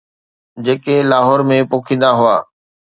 جيڪي 0.65 0.95
لاهور 1.11 1.47
۾ 1.55 1.57
پوکيندا 1.71 2.11
هئا. 2.19 2.37